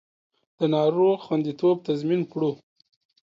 د 0.59 0.59
ناروغ 0.73 1.17
خوندیتوب 1.25 1.75
تضمین 1.87 2.21
کړو 2.31 2.51